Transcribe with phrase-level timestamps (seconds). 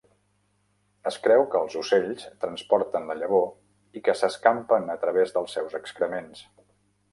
[1.09, 3.47] Es creu que els ocells transporten la llavor
[4.01, 6.45] i que s'escampen a través dels seus excrements.